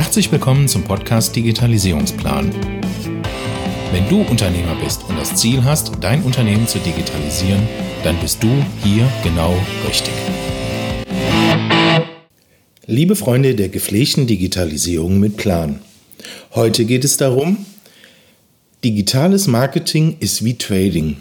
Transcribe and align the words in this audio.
Herzlich 0.00 0.30
willkommen 0.30 0.68
zum 0.68 0.84
Podcast 0.84 1.34
Digitalisierungsplan. 1.34 2.52
Wenn 3.90 4.08
du 4.08 4.22
Unternehmer 4.22 4.76
bist 4.76 5.02
und 5.08 5.18
das 5.18 5.34
Ziel 5.34 5.64
hast, 5.64 5.90
dein 6.00 6.22
Unternehmen 6.22 6.68
zu 6.68 6.78
digitalisieren, 6.78 7.66
dann 8.04 8.16
bist 8.20 8.40
du 8.40 8.46
hier 8.84 9.10
genau 9.24 9.58
richtig. 9.88 10.14
Liebe 12.86 13.16
Freunde 13.16 13.56
der 13.56 13.70
gepflegten 13.70 14.28
Digitalisierung 14.28 15.18
mit 15.18 15.36
Plan. 15.36 15.80
Heute 16.54 16.84
geht 16.84 17.04
es 17.04 17.16
darum, 17.16 17.66
digitales 18.84 19.48
Marketing 19.48 20.18
ist 20.20 20.44
wie 20.44 20.56
Trading. 20.56 21.16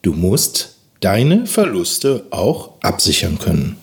Du 0.00 0.14
musst 0.14 0.78
deine 1.00 1.44
Verluste 1.44 2.24
auch 2.30 2.80
absichern 2.80 3.38
können. 3.38 3.76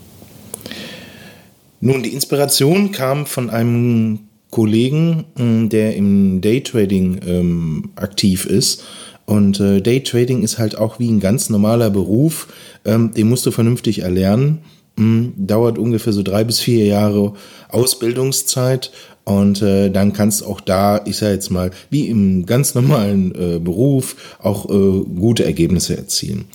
Nun, 1.81 2.01
die 2.01 2.13
Inspiration 2.13 2.91
kam 2.91 3.27
von 3.27 3.51
einem 3.51 4.21
Kollegen, 4.49 5.25
mm, 5.37 5.69
der 5.69 5.95
im 5.95 6.41
Daytrading 6.41 7.19
ähm, 7.25 7.89
aktiv 7.95 8.45
ist. 8.45 8.83
Und 9.25 9.59
äh, 9.59 9.81
Daytrading 9.81 10.41
ist 10.41 10.57
halt 10.57 10.77
auch 10.77 10.99
wie 10.99 11.09
ein 11.09 11.19
ganz 11.19 11.49
normaler 11.49 11.91
Beruf. 11.91 12.47
Ähm, 12.83 13.13
den 13.13 13.29
musst 13.29 13.45
du 13.45 13.51
vernünftig 13.51 13.99
erlernen. 13.99 14.59
Ähm, 14.97 15.33
dauert 15.37 15.77
ungefähr 15.77 16.13
so 16.13 16.23
drei 16.23 16.43
bis 16.43 16.59
vier 16.59 16.85
Jahre 16.85 17.33
Ausbildungszeit. 17.69 18.91
Und 19.25 19.61
äh, 19.61 19.91
dann 19.91 20.13
kannst 20.13 20.43
auch 20.43 20.59
da, 20.59 21.01
ich 21.05 21.17
sage 21.17 21.33
jetzt 21.33 21.51
mal, 21.51 21.69
wie 21.91 22.07
im 22.07 22.47
ganz 22.47 22.73
normalen 22.73 23.35
äh, 23.35 23.59
Beruf, 23.59 24.15
auch 24.41 24.67
äh, 24.67 25.03
gute 25.03 25.45
Ergebnisse 25.45 25.95
erzielen. 25.95 26.45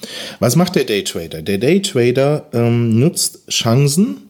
Was 0.40 0.56
macht 0.56 0.74
der 0.74 0.82
Daytrader? 0.82 1.42
Der 1.42 1.58
Daytrader 1.58 2.48
ähm, 2.52 2.98
nutzt 2.98 3.48
Chancen 3.48 4.23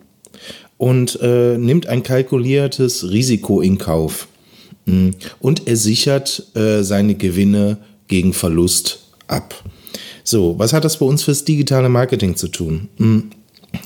und 0.78 1.18
äh, 1.22 1.56
nimmt 1.56 1.86
ein 1.86 2.02
kalkuliertes 2.02 3.10
Risiko 3.10 3.60
in 3.60 3.78
Kauf. 3.78 4.28
Mm. 4.86 5.10
Und 5.40 5.66
er 5.66 5.76
sichert 5.76 6.46
äh, 6.54 6.82
seine 6.82 7.14
Gewinne 7.14 7.78
gegen 8.08 8.32
Verlust 8.32 9.06
ab. 9.26 9.64
So, 10.24 10.58
was 10.58 10.72
hat 10.72 10.84
das 10.84 10.98
bei 10.98 11.06
uns 11.06 11.22
fürs 11.22 11.44
digitale 11.44 11.88
Marketing 11.88 12.36
zu 12.36 12.48
tun? 12.48 12.88
Mm. 12.98 13.18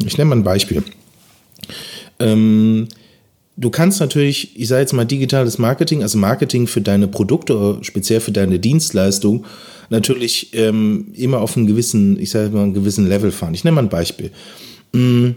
Ich 0.04 0.18
nenne 0.18 0.30
mal 0.30 0.36
ein 0.36 0.44
Beispiel. 0.44 0.82
Ähm, 2.18 2.88
du 3.56 3.70
kannst 3.70 4.00
natürlich, 4.00 4.58
ich 4.58 4.68
sage 4.68 4.82
jetzt 4.82 4.92
mal 4.92 5.04
digitales 5.04 5.58
Marketing, 5.58 6.02
also 6.02 6.18
Marketing 6.18 6.66
für 6.66 6.80
deine 6.80 7.08
Produkte, 7.08 7.78
speziell 7.82 8.20
für 8.20 8.32
deine 8.32 8.58
Dienstleistung, 8.58 9.44
natürlich 9.90 10.54
ähm, 10.54 11.08
immer 11.14 11.40
auf 11.40 11.56
einem 11.56 11.66
gewissen, 11.66 12.18
ich 12.20 12.30
sage 12.30 12.50
mal, 12.50 12.64
einem 12.64 12.74
gewissen 12.74 13.06
Level 13.06 13.30
fahren. 13.30 13.54
Ich 13.54 13.64
nenne 13.64 13.76
mal 13.76 13.82
ein 13.82 13.88
Beispiel. 13.88 14.30
Mm, 14.92 15.30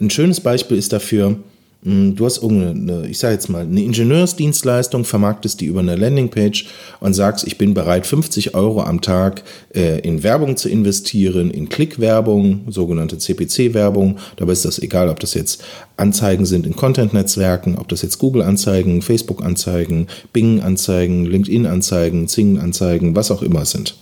ein 0.00 0.10
schönes 0.10 0.40
Beispiel 0.40 0.76
ist 0.76 0.92
dafür, 0.92 1.36
hm, 1.84 2.16
du 2.16 2.24
hast 2.24 2.42
irgendeine, 2.42 3.06
ich 3.06 3.18
sage 3.18 3.34
jetzt 3.34 3.48
mal, 3.50 3.62
eine 3.62 3.82
Ingenieursdienstleistung, 3.82 5.04
vermarktest 5.04 5.60
die 5.60 5.66
über 5.66 5.80
eine 5.80 5.96
Landingpage 5.96 6.66
und 7.00 7.12
sagst, 7.12 7.46
ich 7.46 7.58
bin 7.58 7.74
bereit, 7.74 8.06
50 8.06 8.54
Euro 8.54 8.82
am 8.82 9.02
Tag 9.02 9.42
äh, 9.74 10.00
in 10.00 10.22
Werbung 10.22 10.56
zu 10.56 10.70
investieren, 10.70 11.50
in 11.50 11.68
Klickwerbung, 11.68 12.62
sogenannte 12.68 13.18
CPC-Werbung. 13.18 14.16
Dabei 14.36 14.52
ist 14.52 14.64
das 14.64 14.78
egal, 14.78 15.10
ob 15.10 15.20
das 15.20 15.34
jetzt 15.34 15.62
Anzeigen 15.98 16.46
sind 16.46 16.66
in 16.66 16.74
Content-Netzwerken, 16.74 17.76
ob 17.76 17.88
das 17.88 18.00
jetzt 18.00 18.18
Google-Anzeigen, 18.18 19.02
Facebook-Anzeigen, 19.02 20.06
Bing-Anzeigen, 20.32 21.26
LinkedIn-Anzeigen, 21.26 22.28
Zing-Anzeigen, 22.28 23.14
was 23.14 23.30
auch 23.30 23.42
immer 23.42 23.66
sind. 23.66 23.94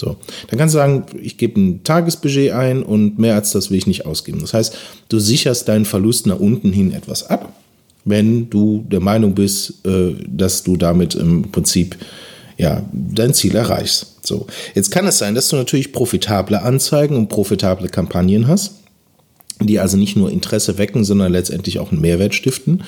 So, 0.00 0.16
dann 0.48 0.58
kannst 0.58 0.74
du 0.74 0.78
sagen, 0.78 1.06
ich 1.20 1.38
gebe 1.38 1.60
ein 1.60 1.82
Tagesbudget 1.82 2.52
ein 2.52 2.82
und 2.82 3.18
mehr 3.18 3.34
als 3.34 3.52
das 3.52 3.70
will 3.70 3.78
ich 3.78 3.86
nicht 3.86 4.06
ausgeben. 4.06 4.40
Das 4.40 4.54
heißt, 4.54 4.76
du 5.08 5.18
sicherst 5.18 5.68
deinen 5.68 5.84
Verlust 5.84 6.26
nach 6.26 6.38
unten 6.38 6.72
hin 6.72 6.92
etwas 6.92 7.28
ab, 7.28 7.52
wenn 8.04 8.48
du 8.48 8.84
der 8.88 9.00
Meinung 9.00 9.34
bist, 9.34 9.84
äh, 9.86 10.14
dass 10.28 10.62
du 10.62 10.76
damit 10.76 11.14
im 11.14 11.50
Prinzip 11.50 11.96
ja, 12.56 12.82
dein 12.92 13.34
Ziel 13.34 13.54
erreichst. 13.54 14.26
So, 14.26 14.46
jetzt 14.74 14.90
kann 14.90 15.06
es 15.06 15.18
sein, 15.18 15.34
dass 15.34 15.48
du 15.48 15.56
natürlich 15.56 15.92
profitable 15.92 16.62
Anzeigen 16.62 17.16
und 17.16 17.28
profitable 17.28 17.88
Kampagnen 17.88 18.46
hast, 18.48 18.74
die 19.60 19.78
also 19.80 19.96
nicht 19.96 20.16
nur 20.16 20.30
Interesse 20.30 20.78
wecken, 20.78 21.04
sondern 21.04 21.32
letztendlich 21.32 21.78
auch 21.78 21.92
einen 21.92 22.00
Mehrwert 22.00 22.34
stiften. 22.34 22.82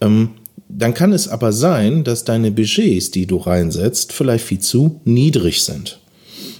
Ähm, 0.00 0.30
dann 0.68 0.92
kann 0.92 1.12
es 1.12 1.28
aber 1.28 1.52
sein, 1.52 2.04
dass 2.04 2.24
deine 2.24 2.50
Budgets, 2.50 3.10
die 3.10 3.26
du 3.26 3.38
reinsetzt, 3.38 4.12
vielleicht 4.12 4.44
viel 4.44 4.58
zu 4.58 5.00
niedrig 5.04 5.62
sind. 5.62 5.98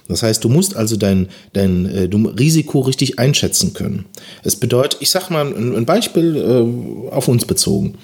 Das 0.08 0.22
heißt, 0.22 0.42
du 0.42 0.48
musst 0.48 0.74
also 0.76 0.96
dein, 0.96 1.28
dein 1.52 1.86
äh, 1.86 2.08
Risiko 2.38 2.80
richtig 2.80 3.18
einschätzen 3.18 3.74
können. 3.74 4.06
Es 4.42 4.56
bedeutet, 4.56 5.00
ich 5.00 5.10
sage 5.10 5.32
mal 5.32 5.46
ein, 5.46 5.76
ein 5.76 5.84
Beispiel 5.86 6.36
äh, 6.36 7.14
auf 7.14 7.28
uns 7.28 7.44
bezogen. 7.44 7.94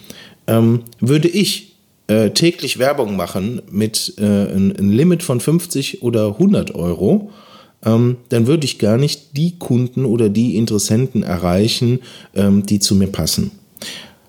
Ähm, 0.46 0.82
würde 1.00 1.28
ich 1.28 1.74
äh, 2.06 2.30
täglich 2.30 2.78
Werbung 2.78 3.16
machen 3.16 3.62
mit 3.70 4.14
äh, 4.18 4.24
einem 4.24 4.90
Limit 4.90 5.22
von 5.22 5.40
50 5.40 6.02
oder 6.02 6.28
100 6.28 6.74
Euro, 6.74 7.30
ähm, 7.84 8.18
dann 8.28 8.46
würde 8.46 8.64
ich 8.64 8.78
gar 8.78 8.98
nicht 8.98 9.36
die 9.36 9.58
Kunden 9.58 10.04
oder 10.04 10.28
die 10.28 10.56
Interessenten 10.56 11.22
erreichen, 11.22 12.00
ähm, 12.34 12.64
die 12.66 12.78
zu 12.78 12.94
mir 12.94 13.08
passen. 13.08 13.52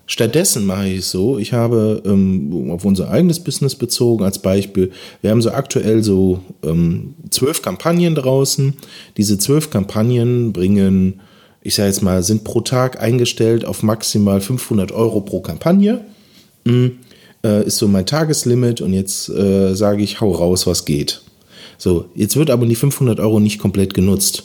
Stattdessen 0.08 0.66
mache 0.66 0.88
ich 0.88 1.00
es 1.00 1.12
so, 1.12 1.40
ich 1.40 1.54
habe 1.54 2.04
ähm, 2.06 2.70
auf 2.70 2.86
unser 2.86 3.10
eigenes 3.10 3.40
Business 3.40 3.76
bezogen 3.76 4.24
als 4.24 4.40
Beispiel, 4.40 4.92
wir 5.22 5.32
haben 5.32 5.42
so 5.42 5.52
aktuell 5.52 6.04
so 6.04 6.42
ähm, 6.64 7.16
zwölf 7.32 7.64
Kampagnen 7.64 8.14
draußen. 8.14 8.76
Diese 9.18 9.40
zwölf 9.40 9.72
Kampagnen 9.72 10.54
bringen, 10.54 11.22
ich 11.62 11.74
sage 11.74 11.90
jetzt 11.90 12.04
mal, 12.04 12.22
sind 12.22 12.44
pro 12.44 12.62
Tag 12.62 13.02
eingestellt 13.02 13.66
auf 13.66 13.82
maximal 13.82 14.42
500 14.42 14.92
Euro 14.92 15.22
pro 15.22 15.42
Kampagne. 15.42 16.02
Mhm, 16.66 17.00
äh, 17.44 17.66
ist 17.66 17.78
so 17.78 17.88
mein 17.88 18.06
Tageslimit 18.06 18.82
und 18.82 18.94
jetzt 18.94 19.30
äh, 19.30 19.74
sage 19.74 20.04
ich, 20.04 20.22
hau 20.22 20.32
raus, 20.32 20.68
was 20.68 20.86
geht. 20.86 21.22
So, 21.80 22.06
jetzt 22.14 22.36
wird 22.36 22.52
aber 22.52 22.68
die 22.68 22.76
500 22.76 23.20
Euro 23.20 23.40
nicht 23.40 23.60
komplett 23.60 23.96
genutzt. 23.96 24.44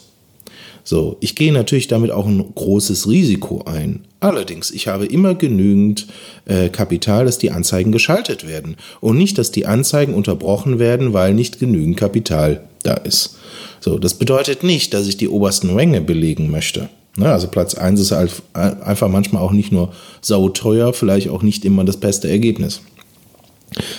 So, 0.83 1.17
ich 1.19 1.35
gehe 1.35 1.53
natürlich 1.53 1.87
damit 1.87 2.11
auch 2.11 2.25
ein 2.25 2.43
großes 2.55 3.07
Risiko 3.07 3.63
ein. 3.65 4.01
Allerdings, 4.19 4.71
ich 4.71 4.87
habe 4.87 5.05
immer 5.05 5.35
genügend 5.35 6.07
äh, 6.45 6.69
Kapital, 6.69 7.25
dass 7.25 7.37
die 7.37 7.51
Anzeigen 7.51 7.91
geschaltet 7.91 8.47
werden 8.47 8.75
und 8.99 9.17
nicht, 9.17 9.37
dass 9.37 9.51
die 9.51 9.65
Anzeigen 9.65 10.13
unterbrochen 10.13 10.79
werden, 10.79 11.13
weil 11.13 11.33
nicht 11.33 11.59
genügend 11.59 11.97
Kapital 11.97 12.61
da 12.83 12.95
ist. 12.95 13.37
So, 13.79 13.99
das 13.99 14.15
bedeutet 14.15 14.63
nicht, 14.63 14.93
dass 14.93 15.07
ich 15.07 15.17
die 15.17 15.29
obersten 15.29 15.71
Ränge 15.71 16.01
belegen 16.01 16.49
möchte. 16.49 16.89
Na, 17.17 17.33
also 17.33 17.47
Platz 17.47 17.75
1 17.75 17.99
ist 17.99 18.11
halt 18.11 18.31
einfach 18.53 19.09
manchmal 19.09 19.41
auch 19.41 19.51
nicht 19.51 19.71
nur 19.71 19.91
sauteuer, 20.21 20.93
vielleicht 20.93 21.29
auch 21.29 21.43
nicht 21.43 21.65
immer 21.65 21.83
das 21.83 21.97
beste 21.97 22.29
Ergebnis. 22.29 22.81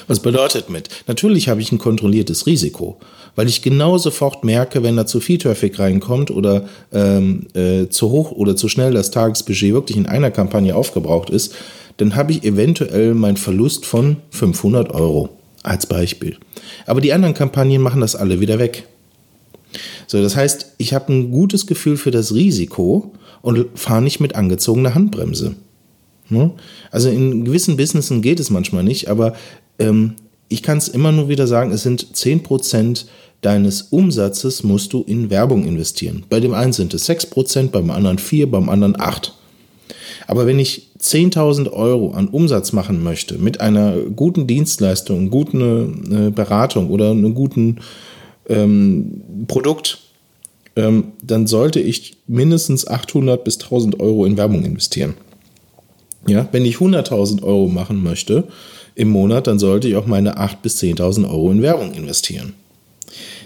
Was 0.07 0.21
bedeutet 0.21 0.71
mit? 0.71 0.89
Natürlich 1.07 1.49
habe 1.49 1.61
ich 1.61 1.73
ein 1.73 1.79
kontrolliertes 1.79 2.47
Risiko, 2.47 2.99
weil 3.35 3.49
ich 3.49 3.63
genau 3.63 3.99
sofort 3.99 4.45
merke, 4.45 4.83
wenn 4.83 4.97
da 4.97 5.07
zu 5.07 5.21
viel 5.21 5.39
Traffic 5.39 5.79
reinkommt 5.79 6.31
oder 6.31 6.65
ähm, 6.93 7.47
äh, 7.55 7.89
zu 7.89 8.11
hoch 8.11 8.33
oder 8.33 8.57
zu 8.57 8.69
schnell 8.69 8.93
das 8.93 9.11
Tagesbudget 9.11 9.73
wirklich 9.73 9.97
in 9.97 10.07
einer 10.07 10.31
Kampagne 10.31 10.75
aufgebraucht 10.75 11.31
ist, 11.31 11.55
dann 11.97 12.15
habe 12.15 12.33
ich 12.33 12.45
eventuell 12.45 13.15
meinen 13.15 13.37
Verlust 13.37 13.87
von 13.87 14.17
500 14.31 14.93
Euro 14.95 15.31
als 15.63 15.87
Beispiel. 15.87 16.37
Aber 16.87 17.01
die 17.01 17.13
anderen 17.13 17.35
Kampagnen 17.35 17.81
machen 17.81 18.01
das 18.01 18.17
alle 18.17 18.41
wieder 18.41 18.59
weg. 18.59 18.87
So, 20.07 20.23
das 20.23 20.37
heißt, 20.37 20.75
ich 20.79 20.93
habe 20.93 21.13
ein 21.13 21.31
gutes 21.31 21.67
Gefühl 21.67 21.97
für 21.97 22.11
das 22.11 22.35
Risiko 22.35 23.13
und 23.41 23.67
fahre 23.75 24.03
nicht 24.03 24.21
mit 24.21 24.35
angezogener 24.35 24.95
Handbremse. 24.95 25.55
Ne? 26.29 26.51
Also 26.91 27.09
in 27.09 27.45
gewissen 27.45 27.77
Businessen 27.77 28.23
geht 28.23 28.41
es 28.41 28.51
manchmal 28.51 28.85
nicht, 28.85 29.09
aber 29.09 29.35
ähm, 29.79 30.15
ich 30.53 30.63
kann 30.63 30.79
es 30.79 30.89
immer 30.89 31.13
nur 31.13 31.29
wieder 31.29 31.47
sagen, 31.47 31.73
es 31.73 31.83
sind 31.83 32.07
10% 32.15 33.07
deines 33.41 33.83
Umsatzes 33.83 34.63
musst 34.63 34.93
du 34.93 35.03
in 35.03 35.29
Werbung 35.29 35.65
investieren. 35.65 36.25
Bei 36.31 36.41
dem 36.41 36.55
einen 36.55 36.73
sind 36.73 36.95
es 36.95 37.09
6%, 37.09 37.71
beim 37.71 37.91
anderen 37.91 38.19
4%, 38.19 38.47
beim 38.47 38.69
anderen 38.69 38.97
8%. 38.97 39.31
Aber 40.29 40.47
wenn 40.47 40.61
ich 40.61 40.91
10.000 41.01 41.73
Euro 41.73 42.13
an 42.13 42.29
Umsatz 42.29 42.73
machen 42.73 43.03
möchte 43.03 43.39
mit 43.39 43.61
einer 43.61 43.97
guten 43.97 44.47
Dienstleistung, 44.47 45.31
guten 45.31 46.29
äh, 46.29 46.31
Beratung 46.31 46.91
oder 46.91 47.11
einem 47.11 47.35
guten 47.35 47.81
ähm, 48.49 49.47
Produkt, 49.49 49.99
ähm, 50.77 51.13
dann 51.23 51.49
sollte 51.49 51.81
ich 51.81 52.19
mindestens 52.29 52.87
800 52.87 53.43
bis 53.43 53.59
1.000 53.59 54.01
Euro 54.01 54.25
in 54.25 54.37
Werbung 54.37 54.65
investieren. 54.65 55.15
Ja, 56.29 56.49
wenn 56.53 56.65
ich 56.65 56.77
100.000 56.77 57.43
Euro 57.43 57.67
machen 57.67 58.03
möchte, 58.03 58.45
im 58.95 59.09
Monat, 59.09 59.47
dann 59.47 59.59
sollte 59.59 59.89
ich 59.89 59.97
auch 59.97 60.07
meine 60.07 60.39
8.000 60.39 60.57
bis 60.63 60.81
10.000 60.81 61.29
Euro 61.29 61.51
in 61.51 61.63
Werbung 61.63 61.95
investieren. 61.95 62.55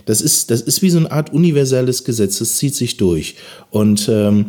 Das 0.05 0.21
ist, 0.21 0.51
das 0.51 0.61
ist 0.61 0.83
wie 0.83 0.91
so 0.91 0.99
eine 0.99 1.11
Art 1.11 1.33
universelles 1.33 2.05
Gesetz, 2.05 2.39
das 2.39 2.57
zieht 2.57 2.75
sich 2.75 2.97
durch. 2.97 3.35
Und 3.71 4.09
ähm, 4.09 4.47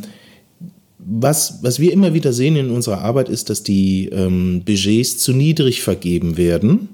was, 0.99 1.59
was 1.61 1.79
wir 1.79 1.93
immer 1.93 2.13
wieder 2.13 2.33
sehen 2.33 2.55
in 2.55 2.69
unserer 2.69 3.01
Arbeit 3.01 3.29
ist, 3.29 3.49
dass 3.49 3.63
die 3.63 4.09
ähm, 4.09 4.63
Budgets 4.65 5.17
zu 5.19 5.33
niedrig 5.33 5.81
vergeben 5.81 6.37
werden 6.37 6.89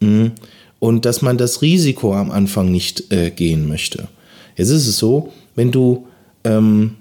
mh, 0.00 0.08
mm, 0.08 0.32
und 0.78 1.04
dass 1.04 1.22
man 1.22 1.38
das 1.38 1.62
Risiko 1.62 2.14
am 2.14 2.30
Anfang 2.30 2.70
nicht 2.70 3.10
äh, 3.12 3.30
gehen 3.30 3.66
möchte. 3.66 4.08
Jetzt 4.56 4.68
ist 4.68 4.86
es 4.86 4.98
so, 4.98 5.32
wenn 5.54 5.70
du 5.70 6.06
ähm, 6.44 6.96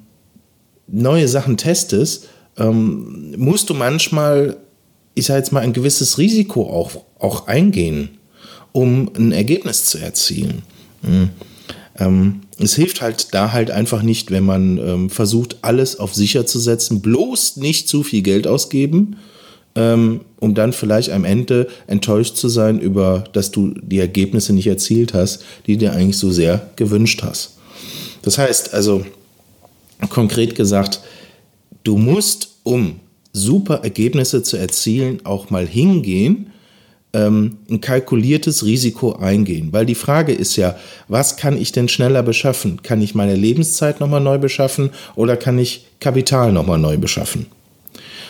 neue 0.88 1.28
Sachen 1.28 1.58
testest, 1.58 2.30
ähm, 2.58 3.36
musst 3.38 3.70
du 3.70 3.74
manchmal 3.74 4.58
ich 5.16 5.26
sage 5.26 5.40
jetzt 5.40 5.52
mal, 5.52 5.62
ein 5.62 5.74
gewisses 5.74 6.18
Risiko 6.18 6.70
auch, 6.70 6.92
auch 7.20 7.48
eingehen, 7.48 8.10
um 8.72 9.12
ein 9.16 9.32
Ergebnis 9.32 9.86
zu 9.86 10.00
erzielen. 10.00 10.64
Mhm. 11.02 11.30
Ähm, 12.00 12.42
es 12.58 12.76
hilft 12.76 13.02
halt 13.02 13.34
da 13.34 13.52
halt 13.52 13.70
einfach 13.72 14.02
nicht, 14.02 14.32
wenn 14.32 14.46
man 14.46 14.78
ähm, 14.78 15.10
versucht, 15.10 15.58
alles 15.62 16.00
auf 16.00 16.14
sicher 16.16 16.46
zu 16.46 16.60
setzen, 16.60 17.02
bloß 17.02 17.58
nicht 17.58 17.88
zu 17.88 18.04
viel 18.04 18.22
Geld 18.22 18.48
ausgeben, 18.48 19.18
ähm, 19.76 20.22
um 20.40 20.56
dann 20.56 20.74
vielleicht 20.74 21.12
am 21.12 21.24
Ende 21.26 21.68
enttäuscht 21.88 22.36
zu 22.36 22.50
sein 22.50 22.80
über, 22.80 23.24
dass 23.34 23.52
du 23.52 23.74
die 23.82 24.00
Ergebnisse 24.00 24.54
nicht 24.54 24.68
erzielt 24.68 25.14
hast, 25.14 25.44
die 25.68 25.78
dir 25.78 25.94
eigentlich 25.94 26.18
so 26.18 26.32
sehr 26.32 26.70
gewünscht 26.76 27.24
hast. 27.24 27.58
Das 28.22 28.38
heißt 28.38 28.74
also, 28.74 29.06
konkret 30.10 30.56
gesagt, 30.56 31.02
du 31.84 31.98
musst, 31.98 32.50
um 32.64 33.00
super 33.34 33.82
Ergebnisse 33.84 34.44
zu 34.44 34.58
erzielen, 34.58 35.26
auch 35.26 35.50
mal 35.50 35.68
hingehen, 35.68 36.52
ähm, 37.14 37.58
ein 37.70 37.82
kalkuliertes 37.82 38.66
Risiko 38.66 39.14
eingehen. 39.14 39.70
Weil 39.72 39.86
die 39.86 39.96
Frage 39.96 40.34
ist 40.34 40.56
ja, 40.56 40.76
was 41.08 41.36
kann 41.38 41.58
ich 41.58 41.72
denn 41.72 41.90
schneller 41.90 42.24
beschaffen? 42.24 42.82
Kann 42.82 43.02
ich 43.02 43.16
meine 43.16 43.36
Lebenszeit 43.36 44.00
nochmal 44.00 44.22
neu 44.22 44.38
beschaffen 44.38 44.92
oder 45.16 45.36
kann 45.36 45.60
ich 45.60 45.88
Kapital 46.00 46.52
nochmal 46.52 46.80
neu 46.80 46.98
beschaffen? 46.98 47.48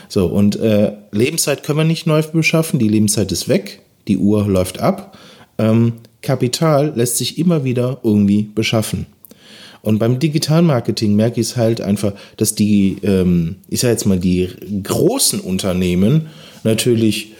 So, 0.09 0.27
und 0.27 0.57
äh, 0.57 0.94
Lebenszeit 1.11 1.63
können 1.63 1.79
wir 1.79 1.85
nicht 1.85 2.07
neu 2.07 2.21
beschaffen, 2.21 2.79
die 2.79 2.89
Lebenszeit 2.89 3.31
ist 3.31 3.47
weg, 3.47 3.81
die 4.07 4.17
Uhr 4.17 4.45
läuft 4.47 4.79
ab. 4.79 5.17
Ähm, 5.57 5.94
Kapital 6.21 6.94
lässt 6.95 7.17
sich 7.17 7.38
immer 7.38 7.63
wieder 7.63 8.00
irgendwie 8.03 8.44
beschaffen. 8.44 9.07
Und 9.83 10.00
beim 10.00 10.18
Digitalmarketing 10.18 11.13
merke 11.13 11.41
ich 11.41 11.47
es 11.47 11.57
halt 11.57 11.81
einfach, 11.81 12.13
dass 12.38 12.56
die, 12.56 13.00
ähm, 13.03 13.57
ich 13.68 13.81
sage 13.81 13.91
jetzt 13.91 14.06
mal, 14.06 14.18
die 14.18 14.47
großen 14.81 15.41
Unternehmen 15.41 16.27
natürlich 16.63 17.33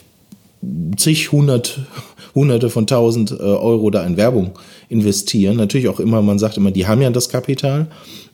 zig, 0.98 1.32
hundert, 1.32 1.80
hunderte 2.36 2.70
von 2.70 2.86
tausend 2.86 3.32
äh, 3.32 3.36
Euro 3.36 3.90
da 3.92 4.06
in 4.06 4.18
Werbung 4.18 4.60
investieren. 4.90 5.56
Natürlich 5.56 5.88
auch 5.88 6.02
immer, 6.02 6.22
man 6.22 6.38
sagt 6.38 6.58
immer, 6.58 6.72
die 6.72 6.86
haben 6.86 7.02
ja 7.02 7.10
das 7.12 7.30
Kapital, 7.30 7.88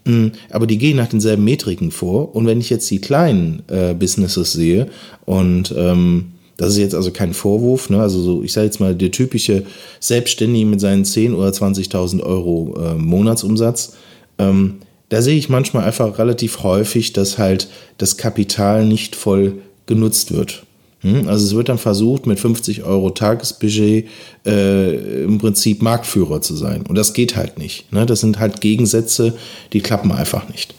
mh, 0.05 0.15
mm, 0.15 0.31
aber 0.49 0.65
die 0.65 0.79
gehen 0.79 0.97
nach 0.97 1.09
denselben 1.09 1.43
Metriken 1.43 1.91
vor. 1.91 2.35
Und 2.35 2.47
wenn 2.47 2.59
ich 2.59 2.71
jetzt 2.71 2.89
die 2.89 3.01
kleinen 3.01 3.61
äh, 3.67 3.93
Businesses 3.93 4.53
sehe 4.53 4.87
und 5.25 5.71
ähm, 5.77 6.31
das 6.59 6.73
ist 6.73 6.77
jetzt 6.77 6.95
also 6.95 7.11
kein 7.11 7.33
Vorwurf, 7.33 7.89
ne? 7.89 8.01
also 8.01 8.21
so, 8.21 8.43
ich 8.43 8.51
sage 8.51 8.65
jetzt 8.65 8.81
mal, 8.81 8.93
der 8.93 9.11
typische 9.11 9.63
Selbstständige 10.01 10.65
mit 10.65 10.81
seinen 10.81 11.05
10.000 11.05 11.33
oder 11.35 11.49
20.000 11.49 12.21
Euro 12.21 12.77
äh, 12.77 12.95
Monatsumsatz, 12.95 13.93
ähm, 14.37 14.75
da 15.07 15.21
sehe 15.21 15.37
ich 15.37 15.47
manchmal 15.47 15.85
einfach 15.85 16.19
relativ 16.19 16.61
häufig, 16.63 17.13
dass 17.13 17.37
halt 17.37 17.69
das 17.97 18.17
Kapital 18.17 18.85
nicht 18.85 19.15
voll 19.15 19.53
genutzt 19.85 20.33
wird. 20.33 20.63
Hm? 20.99 21.29
Also 21.29 21.45
es 21.45 21.55
wird 21.55 21.69
dann 21.69 21.77
versucht, 21.77 22.27
mit 22.27 22.41
50 22.41 22.83
Euro 22.83 23.09
Tagesbudget 23.11 24.07
äh, 24.45 25.23
im 25.23 25.37
Prinzip 25.37 25.81
Marktführer 25.81 26.41
zu 26.41 26.57
sein. 26.57 26.83
Und 26.87 26.95
das 26.95 27.13
geht 27.13 27.37
halt 27.37 27.57
nicht. 27.57 27.91
Ne? 27.93 28.05
Das 28.05 28.19
sind 28.19 28.37
halt 28.37 28.59
Gegensätze, 28.59 29.33
die 29.71 29.79
klappen 29.79 30.11
einfach 30.11 30.49
nicht. 30.49 30.75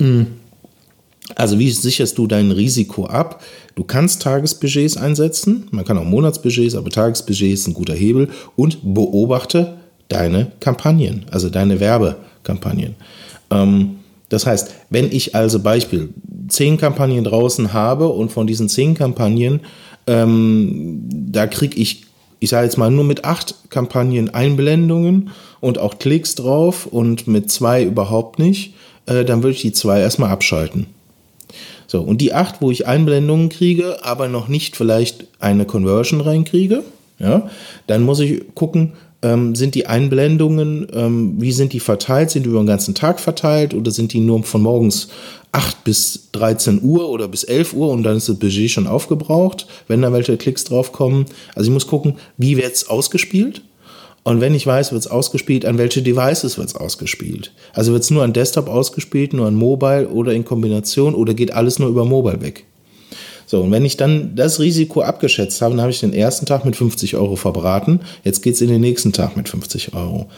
Hm. 0.00 0.28
Also 1.34 1.58
wie 1.58 1.70
sicherst 1.70 2.18
du 2.18 2.26
dein 2.26 2.50
Risiko 2.50 3.06
ab? 3.06 3.42
Du 3.74 3.84
kannst 3.84 4.22
Tagesbudgets 4.22 4.96
einsetzen, 4.96 5.66
man 5.70 5.84
kann 5.84 5.98
auch 5.98 6.04
Monatsbudgets, 6.04 6.74
aber 6.74 6.90
Tagesbudget 6.90 7.52
ist 7.52 7.66
ein 7.66 7.74
guter 7.74 7.94
Hebel 7.94 8.28
und 8.56 8.94
beobachte 8.94 9.78
deine 10.08 10.52
Kampagnen, 10.60 11.26
also 11.30 11.48
deine 11.48 11.80
Werbekampagnen. 11.80 12.94
Ähm, 13.50 13.96
das 14.28 14.46
heißt, 14.46 14.72
wenn 14.90 15.10
ich 15.12 15.34
also 15.34 15.60
Beispiel 15.60 16.10
zehn 16.48 16.76
Kampagnen 16.76 17.24
draußen 17.24 17.72
habe 17.72 18.08
und 18.08 18.32
von 18.32 18.46
diesen 18.46 18.68
zehn 18.68 18.94
Kampagnen, 18.94 19.60
ähm, 20.06 21.02
da 21.08 21.46
kriege 21.46 21.76
ich, 21.76 22.04
ich 22.40 22.50
sage 22.50 22.66
jetzt 22.66 22.78
mal, 22.78 22.90
nur 22.90 23.04
mit 23.04 23.24
acht 23.24 23.54
Kampagnen 23.70 24.30
Einblendungen 24.30 25.30
und 25.60 25.78
auch 25.78 25.98
Klicks 25.98 26.34
drauf 26.34 26.86
und 26.86 27.26
mit 27.26 27.50
zwei 27.50 27.82
überhaupt 27.82 28.38
nicht, 28.38 28.74
äh, 29.06 29.24
dann 29.24 29.42
würde 29.42 29.54
ich 29.56 29.62
die 29.62 29.72
zwei 29.72 30.00
erstmal 30.00 30.30
abschalten. 30.30 30.86
So, 31.94 32.00
und 32.00 32.20
die 32.20 32.32
acht, 32.32 32.60
wo 32.60 32.72
ich 32.72 32.88
Einblendungen 32.88 33.50
kriege, 33.50 34.04
aber 34.04 34.26
noch 34.26 34.48
nicht 34.48 34.74
vielleicht 34.74 35.28
eine 35.38 35.64
Conversion 35.64 36.20
reinkriege, 36.20 36.82
ja, 37.20 37.48
dann 37.86 38.02
muss 38.02 38.18
ich 38.18 38.42
gucken, 38.56 38.94
ähm, 39.22 39.54
sind 39.54 39.76
die 39.76 39.86
Einblendungen, 39.86 40.88
ähm, 40.92 41.34
wie 41.40 41.52
sind 41.52 41.72
die 41.72 41.78
verteilt? 41.78 42.30
Sind 42.30 42.46
die 42.46 42.48
über 42.48 42.58
den 42.58 42.66
ganzen 42.66 42.96
Tag 42.96 43.20
verteilt 43.20 43.74
oder 43.74 43.92
sind 43.92 44.12
die 44.12 44.18
nur 44.18 44.42
von 44.42 44.62
morgens 44.62 45.06
8 45.52 45.84
bis 45.84 46.30
13 46.32 46.80
Uhr 46.82 47.08
oder 47.10 47.28
bis 47.28 47.44
11 47.44 47.74
Uhr 47.74 47.90
und 47.90 48.02
dann 48.02 48.16
ist 48.16 48.28
das 48.28 48.40
Budget 48.40 48.72
schon 48.72 48.88
aufgebraucht, 48.88 49.68
wenn 49.86 50.02
da 50.02 50.12
welche 50.12 50.36
Klicks 50.36 50.64
drauf 50.64 50.90
kommen? 50.90 51.26
Also 51.54 51.70
ich 51.70 51.72
muss 51.72 51.86
gucken, 51.86 52.16
wie 52.36 52.56
wird 52.56 52.72
es 52.72 52.88
ausgespielt? 52.88 53.62
Und 54.24 54.40
wenn 54.40 54.54
ich 54.54 54.66
weiß, 54.66 54.92
wird 54.92 55.02
es 55.02 55.10
ausgespielt, 55.10 55.66
an 55.66 55.76
welche 55.76 56.00
Devices 56.00 56.56
wird 56.56 56.68
es 56.68 56.76
ausgespielt? 56.76 57.52
Also 57.74 57.92
wird 57.92 58.02
es 58.02 58.10
nur 58.10 58.24
an 58.24 58.32
Desktop 58.32 58.68
ausgespielt, 58.68 59.34
nur 59.34 59.46
an 59.46 59.54
Mobile 59.54 60.08
oder 60.08 60.32
in 60.32 60.46
Kombination 60.46 61.14
oder 61.14 61.34
geht 61.34 61.52
alles 61.52 61.78
nur 61.78 61.90
über 61.90 62.06
Mobile 62.06 62.40
weg? 62.40 62.64
So, 63.46 63.60
und 63.60 63.70
wenn 63.70 63.84
ich 63.84 63.98
dann 63.98 64.34
das 64.34 64.58
Risiko 64.58 65.02
abgeschätzt 65.02 65.60
habe, 65.60 65.74
dann 65.74 65.82
habe 65.82 65.90
ich 65.90 66.00
den 66.00 66.14
ersten 66.14 66.46
Tag 66.46 66.64
mit 66.64 66.74
50 66.74 67.16
Euro 67.16 67.36
verbraten. 67.36 68.00
Jetzt 68.24 68.42
geht 68.42 68.54
es 68.54 68.62
in 68.62 68.68
den 68.68 68.80
nächsten 68.80 69.12
Tag 69.12 69.36
mit 69.36 69.50
50 69.50 69.94
Euro. 69.94 70.28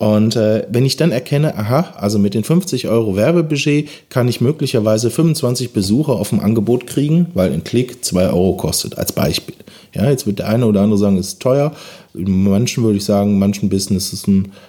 Und 0.00 0.34
äh, 0.34 0.66
wenn 0.70 0.86
ich 0.86 0.96
dann 0.96 1.12
erkenne, 1.12 1.58
aha, 1.58 1.92
also 1.98 2.18
mit 2.18 2.32
den 2.32 2.42
50 2.42 2.88
Euro 2.88 3.16
Werbebudget 3.16 3.86
kann 4.08 4.28
ich 4.28 4.40
möglicherweise 4.40 5.10
25 5.10 5.74
Besucher 5.74 6.14
auf 6.14 6.30
dem 6.30 6.40
Angebot 6.40 6.86
kriegen, 6.86 7.26
weil 7.34 7.52
ein 7.52 7.64
Klick 7.64 8.02
2 8.02 8.30
Euro 8.30 8.54
kostet, 8.56 8.96
als 8.96 9.12
Beispiel. 9.12 9.56
Ja, 9.94 10.08
jetzt 10.08 10.26
wird 10.26 10.38
der 10.38 10.48
eine 10.48 10.64
oder 10.64 10.80
andere 10.80 10.98
sagen, 10.98 11.18
es 11.18 11.28
ist 11.28 11.42
teuer. 11.42 11.74
Manchen 12.14 12.82
würde 12.82 12.96
ich 12.96 13.04
sagen, 13.04 13.38
manchen 13.38 13.68
Businesses, 13.68 14.24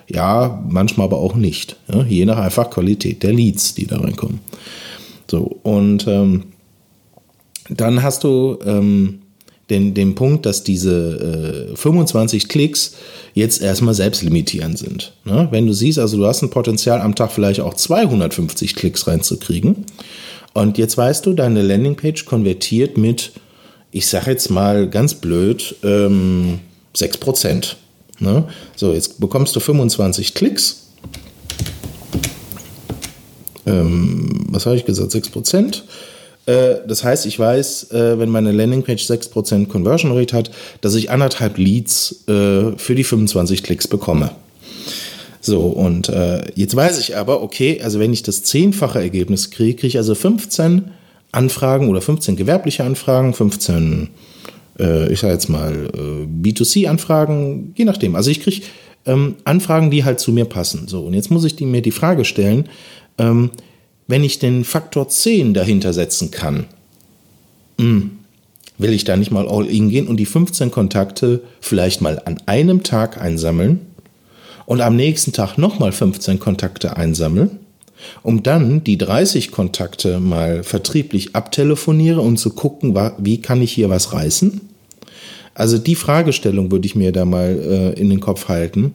ja, 0.10 0.62
manchmal 0.68 1.06
aber 1.06 1.20
auch 1.20 1.36
nicht. 1.36 1.78
Ja, 1.88 2.04
je 2.04 2.26
nach 2.26 2.38
einfach 2.38 2.70
Qualität 2.70 3.24
der 3.24 3.32
Leads, 3.32 3.74
die 3.74 3.88
da 3.88 4.02
reinkommen. 4.02 4.42
So, 5.30 5.60
und 5.64 6.08
ähm, 6.10 6.44
dann 7.70 8.04
hast 8.04 8.26
du 8.26 8.60
ähm, 8.66 9.22
den, 9.72 9.94
den 9.94 10.14
Punkt, 10.14 10.46
dass 10.46 10.64
diese 10.64 11.72
äh, 11.72 11.76
25 11.76 12.48
Klicks 12.48 12.96
jetzt 13.34 13.62
erstmal 13.62 13.94
selbstlimitierend 13.94 14.78
sind. 14.78 15.14
Ne? 15.26 15.48
Wenn 15.50 15.66
du 15.66 15.74
siehst, 15.74 15.98
also 15.98 16.18
du 16.18 16.28
hast 16.28 16.42
ein 16.44 16.50
Potenzial 16.50 17.02
am 17.02 17.16
Tag 17.16 17.32
vielleicht 17.32 17.62
auch 17.62 17.74
250 17.74 18.76
Klicks 18.76 19.08
reinzukriegen 19.08 19.86
und 20.54 20.78
jetzt 20.78 20.98
weißt 20.98 21.26
du, 21.26 21.34
deine 21.34 21.62
Landingpage 21.62 22.26
konvertiert 22.26 22.98
mit, 22.98 23.32
ich 23.92 24.08
sage 24.08 24.32
jetzt 24.32 24.50
mal 24.50 24.90
ganz 24.90 25.16
blöd, 25.16 25.76
ähm, 25.84 26.60
6%. 26.96 27.76
Ne? 28.20 28.44
So, 28.76 28.94
jetzt 28.94 29.20
bekommst 29.20 29.56
du 29.56 29.60
25 29.60 30.34
Klicks. 30.34 30.90
Ähm, 33.66 34.48
was 34.50 34.66
habe 34.66 34.76
ich 34.76 34.86
gesagt? 34.86 35.12
6%. 35.12 35.84
Äh, 36.52 36.88
das 36.88 37.04
heißt, 37.04 37.26
ich 37.26 37.40
weiß, 37.40 37.92
äh, 37.92 38.20
wenn 38.20 38.30
meine 38.30 38.52
Landingpage 38.52 39.04
6% 39.04 39.68
Conversion 39.68 40.12
Rate 40.12 40.36
hat, 40.36 40.52
dass 40.82 40.96
ich 40.96 41.10
anderthalb 41.10 41.58
Leads 41.58 42.28
äh, 42.28 42.78
für 42.78 42.96
die 42.96 43.04
25 43.04 43.64
Klicks 43.64 43.88
bekomme. 43.88 44.32
So, 45.44 45.62
und 45.62 46.12
jetzt 46.54 46.76
weiß 46.76 47.00
ich 47.00 47.18
aber, 47.18 47.42
okay, 47.42 47.82
also 47.82 48.00
wenn 48.00 48.14
ich 48.14 48.22
das 48.22 48.44
zehnfache 48.44 49.00
Ergebnis 49.00 49.50
kriege, 49.50 49.74
kriege 49.74 49.88
ich 49.88 49.98
also 49.98 50.14
15 50.14 50.92
Anfragen 51.32 51.90
oder 51.90 52.00
15 52.00 52.36
gewerbliche 52.36 52.84
Anfragen, 52.84 53.34
15, 53.34 54.10
ich 55.10 55.20
sage 55.20 55.34
jetzt 55.34 55.50
mal, 55.50 55.90
B2C-Anfragen, 56.44 57.74
je 57.76 57.86
nachdem. 57.86 58.16
Also 58.16 58.30
ich 58.30 58.42
kriege 58.44 58.62
ähm, 59.08 59.38
Anfragen, 59.44 59.90
die 59.90 60.04
halt 60.04 60.20
zu 60.20 60.32
mir 60.32 60.46
passen. 60.46 60.88
So, 60.88 61.02
und 61.02 61.16
jetzt 61.16 61.32
muss 61.32 61.44
ich 61.44 61.56
die, 61.56 61.66
mir 61.66 61.82
die 61.82 61.90
Frage 61.90 62.24
stellen, 62.24 62.70
ähm, 63.18 63.50
wenn 64.12 64.26
ich 64.26 64.40
den 64.40 64.66
Faktor 64.66 65.08
10 65.08 65.54
dahinter 65.54 65.94
setzen 65.94 66.32
kann, 66.32 66.66
hm, 67.80 68.12
will 68.78 68.92
ich 68.92 69.06
da 69.06 69.16
nicht 69.16 69.32
mal 69.32 69.48
all 69.48 69.66
in 69.68 69.90
gehen 69.90 70.08
und 70.10 70.18
die 70.18 70.26
15 70.26 70.70
Kontakte 70.70 71.42
vielleicht 71.62 72.02
mal 72.02 72.22
an 72.26 72.38
einem 72.46 72.84
Tag 72.84 73.22
einsammeln 73.22 73.80
und 74.66 74.82
am 74.82 74.98
nächsten 74.98 75.32
Tag 75.32 75.58
nochmal 75.58 75.94
15 75.94 76.40
Kontakte 76.40 76.98
einsammeln, 76.98 77.60
um 78.22 78.44
dann 78.44 78.84
die 78.84 78.98
30 78.98 79.50
Kontakte 79.50 80.20
mal 80.20 80.64
vertrieblich 80.64 81.34
abtelefoniere 81.34 82.20
und 82.20 82.38
zu 82.38 82.50
gucken, 82.50 82.94
wie 83.18 83.40
kann 83.40 83.62
ich 83.62 83.72
hier 83.72 83.90
was 83.90 84.12
reißen? 84.12 84.60
Also 85.54 85.78
die 85.78 85.96
Fragestellung 85.96 86.70
würde 86.70 86.86
ich 86.86 86.96
mir 86.96 87.14
da 87.14 87.24
mal 87.24 87.94
äh, 87.96 88.00
in 88.00 88.10
den 88.10 88.20
Kopf 88.20 88.50
halten 88.50 88.94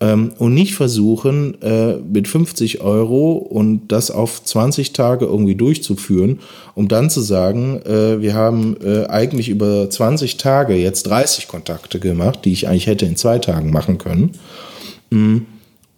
ähm, 0.00 0.32
und 0.38 0.54
nicht 0.54 0.74
versuchen, 0.74 1.60
äh, 1.62 1.94
mit 1.96 2.28
50 2.28 2.80
Euro 2.80 3.32
und 3.32 3.88
das 3.88 4.10
auf 4.10 4.42
20 4.44 4.92
Tage 4.92 5.24
irgendwie 5.24 5.54
durchzuführen, 5.54 6.40
um 6.74 6.88
dann 6.88 7.10
zu 7.10 7.20
sagen, 7.20 7.80
äh, 7.82 8.20
wir 8.20 8.34
haben 8.34 8.76
äh, 8.84 9.06
eigentlich 9.06 9.48
über 9.48 9.90
20 9.90 10.36
Tage 10.36 10.74
jetzt 10.74 11.04
30 11.04 11.48
Kontakte 11.48 11.98
gemacht, 11.98 12.44
die 12.44 12.52
ich 12.52 12.68
eigentlich 12.68 12.86
hätte 12.86 13.06
in 13.06 13.16
zwei 13.16 13.38
Tagen 13.38 13.70
machen 13.70 13.98
können. 13.98 14.32
Mhm 15.10 15.46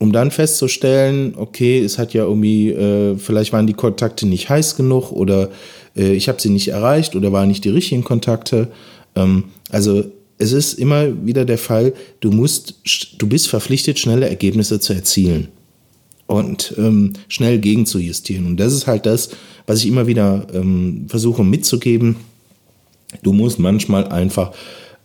um 0.00 0.12
dann 0.12 0.30
festzustellen, 0.30 1.34
okay, 1.36 1.78
es 1.78 1.98
hat 1.98 2.14
ja 2.14 2.24
irgendwie, 2.24 2.70
äh, 2.70 3.18
vielleicht 3.18 3.52
waren 3.52 3.66
die 3.66 3.74
Kontakte 3.74 4.26
nicht 4.26 4.48
heiß 4.48 4.76
genug 4.76 5.12
oder 5.12 5.50
äh, 5.94 6.12
ich 6.12 6.30
habe 6.30 6.40
sie 6.40 6.48
nicht 6.48 6.68
erreicht 6.68 7.14
oder 7.14 7.32
waren 7.32 7.48
nicht 7.48 7.64
die 7.64 7.68
richtigen 7.68 8.02
Kontakte. 8.02 8.68
Ähm, 9.14 9.44
also 9.70 10.04
es 10.40 10.52
ist 10.52 10.74
immer 10.74 11.26
wieder 11.26 11.44
der 11.44 11.58
Fall, 11.58 11.92
du 12.20 12.32
musst, 12.32 12.74
du 13.18 13.26
bist 13.28 13.48
verpflichtet, 13.48 13.98
schnelle 13.98 14.28
Ergebnisse 14.28 14.80
zu 14.80 14.94
erzielen 14.94 15.48
und 16.26 16.74
ähm, 16.78 17.12
schnell 17.28 17.58
gegenzujustieren. 17.58 18.46
Und 18.46 18.56
das 18.56 18.72
ist 18.72 18.86
halt 18.86 19.04
das, 19.04 19.30
was 19.66 19.80
ich 19.80 19.86
immer 19.86 20.06
wieder 20.06 20.46
ähm, 20.54 21.04
versuche 21.08 21.44
mitzugeben. 21.44 22.16
Du 23.22 23.34
musst 23.34 23.58
manchmal 23.58 24.08
einfach, 24.08 24.52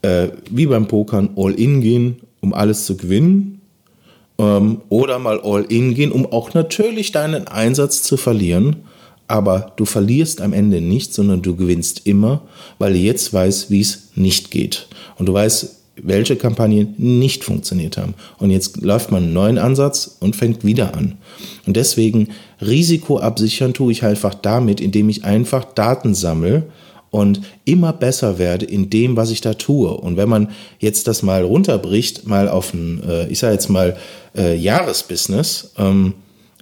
äh, 0.04 0.30
wie 0.50 0.68
beim 0.68 0.88
Pokern, 0.88 1.32
all 1.36 1.54
in 1.54 1.82
gehen, 1.82 2.18
um 2.40 2.54
alles 2.54 2.86
zu 2.86 2.96
gewinnen. 2.96 3.60
Ähm, 4.38 4.82
oder 4.88 5.20
mal 5.20 5.42
all 5.42 5.66
in 5.68 5.96
gehen, 5.96 6.14
um 6.14 6.26
auch 6.26 6.54
natürlich 6.54 7.12
deinen 7.12 7.48
Einsatz 7.48 8.04
zu 8.04 8.16
verlieren. 8.16 8.78
Aber 9.28 9.74
du 9.76 9.86
verlierst 9.86 10.42
am 10.42 10.54
Ende 10.54 10.82
nicht, 10.82 11.14
sondern 11.14 11.42
du 11.42 11.56
gewinnst 11.56 12.02
immer, 12.06 12.42
weil 12.78 12.94
du 12.94 13.00
jetzt 13.00 13.34
weißt, 13.34 13.72
wie 13.72 13.82
es 13.82 14.10
nicht 14.16 14.52
geht. 14.52 14.88
Und 15.18 15.28
du 15.28 15.34
weißt, 15.34 15.76
welche 16.02 16.36
Kampagnen 16.36 16.94
nicht 16.98 17.44
funktioniert 17.44 17.98
haben. 17.98 18.16
Und 18.38 18.52
jetzt 18.52 18.82
läuft 18.82 19.12
man 19.12 19.24
einen 19.24 19.34
neuen 19.34 19.58
Ansatz 19.58 20.18
und 20.20 20.36
fängt 20.36 20.66
wieder 20.66 20.94
an. 20.94 21.18
Und 21.66 21.78
deswegen 21.78 22.30
Risiko 22.62 23.20
absichern 23.20 23.74
tue 23.74 23.92
ich 23.92 24.04
einfach 24.04 24.34
damit, 24.34 24.82
indem 24.82 25.10
ich 25.10 25.24
einfach 25.24 25.64
Daten 25.64 26.14
sammle 26.14 26.64
und 27.12 27.42
immer 27.64 27.94
besser 27.94 28.38
werde 28.38 28.66
in 28.66 28.90
dem, 28.90 29.16
was 29.16 29.32
ich 29.32 29.40
da 29.40 29.54
tue. 29.54 29.90
Und 29.90 30.18
wenn 30.18 30.28
man 30.28 30.50
jetzt 30.80 31.08
das 31.08 31.24
mal 31.24 31.44
runterbricht, 31.44 32.28
mal 32.28 32.50
auf 32.50 32.74
ein, 32.74 33.02
äh, 33.08 33.28
ich 33.28 33.40
sage 33.40 33.54
jetzt 33.54 33.70
mal, 33.70 33.96
äh, 34.36 34.56
Jahresbusiness, 34.56 35.72
ähm, 35.78 36.14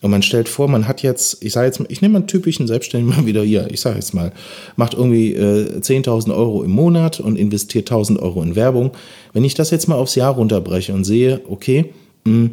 und 0.03 0.11
man 0.11 0.21
stellt 0.21 0.49
vor, 0.49 0.67
man 0.67 0.87
hat 0.87 1.01
jetzt, 1.01 1.41
ich 1.41 1.53
sage 1.53 1.67
jetzt, 1.67 1.81
ich 1.87 2.01
nehme 2.01 2.17
einen 2.17 2.27
typischen 2.27 2.67
Selbstständigen 2.67 3.15
mal 3.15 3.25
wieder 3.25 3.41
hier, 3.41 3.71
ich 3.71 3.79
sage 3.79 3.95
jetzt 3.95 4.13
mal, 4.13 4.33
macht 4.75 4.93
irgendwie 4.93 5.33
äh, 5.33 5.79
10.000 5.79 6.35
Euro 6.35 6.61
im 6.61 6.71
Monat 6.71 7.21
und 7.21 7.37
investiert 7.37 7.89
1.000 7.89 8.19
Euro 8.19 8.43
in 8.43 8.57
Werbung. 8.57 8.91
Wenn 9.31 9.45
ich 9.45 9.53
das 9.53 9.71
jetzt 9.71 9.87
mal 9.87 9.95
aufs 9.95 10.15
Jahr 10.15 10.33
runterbreche 10.33 10.93
und 10.93 11.05
sehe, 11.05 11.39
okay, 11.47 11.85
mh, 12.25 12.31
hm, 12.31 12.51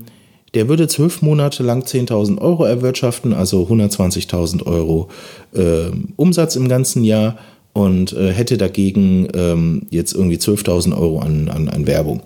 der 0.54 0.68
würde 0.68 0.86
zwölf 0.86 1.22
Monate 1.22 1.64
lang 1.64 1.82
10.000 1.82 2.40
Euro 2.40 2.64
erwirtschaften, 2.64 3.32
also 3.32 3.64
120.000 3.64 4.64
Euro 4.66 5.08
äh, 5.52 5.90
Umsatz 6.16 6.54
im 6.54 6.68
ganzen 6.68 7.02
Jahr 7.02 7.36
und 7.72 8.12
äh, 8.12 8.32
hätte 8.32 8.58
dagegen 8.58 9.26
ähm, 9.34 9.86
jetzt 9.90 10.12
irgendwie 10.12 10.36
12.000 10.36 10.96
Euro 10.96 11.18
an, 11.18 11.48
an, 11.48 11.68
an 11.68 11.86
Werbung. 11.88 12.22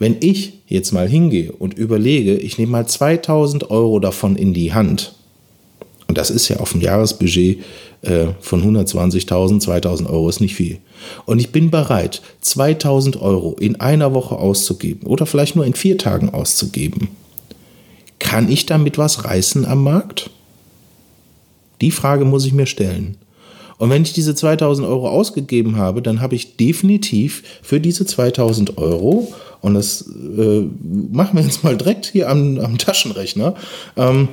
Wenn 0.00 0.16
ich 0.20 0.54
jetzt 0.66 0.92
mal 0.92 1.06
hingehe 1.06 1.52
und 1.52 1.74
überlege, 1.74 2.34
ich 2.34 2.56
nehme 2.56 2.72
mal 2.72 2.88
2000 2.88 3.70
Euro 3.70 4.00
davon 4.00 4.34
in 4.34 4.54
die 4.54 4.72
Hand, 4.72 5.14
und 6.08 6.16
das 6.16 6.30
ist 6.30 6.48
ja 6.48 6.56
auf 6.56 6.72
dem 6.72 6.80
Jahresbudget 6.80 7.58
äh, 8.00 8.28
von 8.40 8.64
120.000, 8.64 9.60
2000 9.60 10.08
Euro 10.08 10.28
ist 10.30 10.40
nicht 10.40 10.54
viel. 10.54 10.78
Und 11.26 11.38
ich 11.38 11.52
bin 11.52 11.70
bereit, 11.70 12.22
2000 12.40 13.20
Euro 13.20 13.56
in 13.60 13.78
einer 13.78 14.14
Woche 14.14 14.36
auszugeben 14.36 15.06
oder 15.06 15.26
vielleicht 15.26 15.54
nur 15.54 15.66
in 15.66 15.74
vier 15.74 15.98
Tagen 15.98 16.30
auszugeben. 16.30 17.08
Kann 18.18 18.50
ich 18.50 18.64
damit 18.64 18.96
was 18.96 19.26
reißen 19.26 19.66
am 19.66 19.84
Markt? 19.84 20.30
Die 21.82 21.90
Frage 21.90 22.24
muss 22.24 22.46
ich 22.46 22.54
mir 22.54 22.66
stellen. 22.66 23.18
Und 23.80 23.88
wenn 23.88 24.02
ich 24.02 24.12
diese 24.12 24.34
2000 24.34 24.86
Euro 24.86 25.08
ausgegeben 25.08 25.76
habe, 25.76 26.02
dann 26.02 26.20
habe 26.20 26.34
ich 26.34 26.58
definitiv 26.58 27.42
für 27.62 27.80
diese 27.80 28.04
2000 28.04 28.76
Euro 28.76 29.32
und 29.62 29.72
das 29.72 30.02
äh, 30.02 30.66
machen 31.10 31.38
wir 31.38 31.42
jetzt 31.42 31.64
mal 31.64 31.78
direkt 31.78 32.04
hier 32.04 32.28
am, 32.28 32.58
am 32.58 32.76
Taschenrechner. 32.76 33.54
Ähm, 33.96 34.28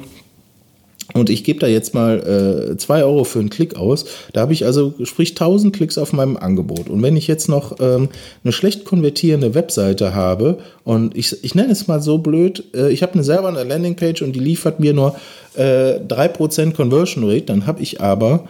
und 1.13 1.29
ich 1.29 1.45
gebe 1.45 1.59
da 1.59 1.67
jetzt 1.67 1.93
mal 1.93 2.75
2 2.77 2.99
äh, 2.99 3.03
Euro 3.03 3.23
für 3.23 3.39
einen 3.39 3.49
Klick 3.49 3.77
aus. 3.77 4.03
Da 4.33 4.41
habe 4.41 4.51
ich 4.51 4.65
also, 4.65 4.93
sprich 5.03 5.29
1000 5.31 5.73
Klicks 5.73 5.97
auf 5.97 6.11
meinem 6.11 6.35
Angebot. 6.35 6.89
Und 6.89 7.01
wenn 7.01 7.15
ich 7.15 7.27
jetzt 7.27 7.47
noch 7.47 7.79
ähm, 7.79 8.09
eine 8.43 8.51
schlecht 8.51 8.83
konvertierende 8.83 9.55
Webseite 9.55 10.13
habe 10.13 10.57
und 10.83 11.15
ich, 11.15 11.41
ich 11.41 11.55
nenne 11.55 11.71
es 11.71 11.87
mal 11.87 12.01
so 12.01 12.17
blöd, 12.17 12.65
äh, 12.75 12.91
ich 12.91 13.01
habe 13.01 13.13
eine 13.13 13.23
selber 13.23 13.47
eine 13.47 13.63
Landingpage 13.63 14.21
und 14.23 14.33
die 14.33 14.41
liefert 14.41 14.81
mir 14.81 14.93
nur 14.93 15.15
äh, 15.55 15.99
3% 15.99 16.73
Conversion 16.73 17.23
Rate, 17.23 17.45
dann 17.45 17.65
habe 17.65 17.81
ich 17.81 18.01
aber 18.01 18.43